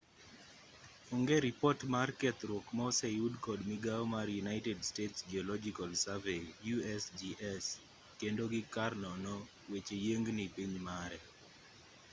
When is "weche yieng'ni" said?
9.71-10.45